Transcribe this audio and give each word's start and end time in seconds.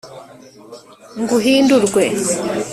ngo 1.21 1.33
uhindurwe 1.39 2.03